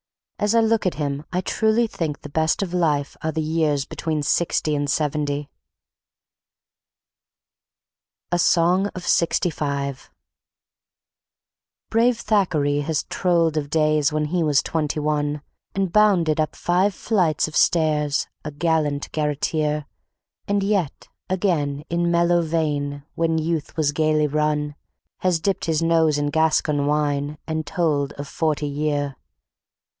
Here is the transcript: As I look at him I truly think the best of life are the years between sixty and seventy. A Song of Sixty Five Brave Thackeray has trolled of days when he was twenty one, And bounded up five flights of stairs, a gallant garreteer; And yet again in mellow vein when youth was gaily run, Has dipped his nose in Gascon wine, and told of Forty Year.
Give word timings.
As 0.39 0.55
I 0.55 0.61
look 0.61 0.87
at 0.87 0.95
him 0.95 1.23
I 1.31 1.41
truly 1.41 1.85
think 1.85 2.21
the 2.21 2.29
best 2.29 2.63
of 2.63 2.73
life 2.73 3.15
are 3.21 3.31
the 3.31 3.43
years 3.43 3.85
between 3.85 4.23
sixty 4.23 4.73
and 4.75 4.89
seventy. 4.89 5.51
A 8.31 8.39
Song 8.39 8.87
of 8.95 9.05
Sixty 9.05 9.51
Five 9.51 10.09
Brave 11.91 12.17
Thackeray 12.19 12.79
has 12.79 13.03
trolled 13.03 13.55
of 13.57 13.69
days 13.69 14.11
when 14.11 14.25
he 14.25 14.41
was 14.41 14.63
twenty 14.63 14.99
one, 14.99 15.43
And 15.75 15.93
bounded 15.93 16.39
up 16.39 16.55
five 16.55 16.95
flights 16.95 17.47
of 17.47 17.55
stairs, 17.55 18.27
a 18.43 18.49
gallant 18.49 19.11
garreteer; 19.11 19.85
And 20.47 20.63
yet 20.63 21.09
again 21.29 21.83
in 21.91 22.09
mellow 22.09 22.41
vein 22.41 23.03
when 23.13 23.37
youth 23.37 23.77
was 23.77 23.91
gaily 23.91 24.25
run, 24.25 24.73
Has 25.19 25.39
dipped 25.39 25.65
his 25.65 25.83
nose 25.83 26.17
in 26.17 26.31
Gascon 26.31 26.87
wine, 26.87 27.37
and 27.45 27.67
told 27.67 28.13
of 28.13 28.27
Forty 28.27 28.65
Year. 28.65 29.15